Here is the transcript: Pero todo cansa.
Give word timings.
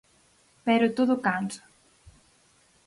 Pero 0.65 0.93
todo 0.97 1.21
cansa. 1.27 1.63